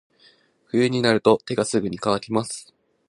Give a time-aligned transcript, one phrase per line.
[0.71, 2.73] 冬になると手がすぐに乾きます。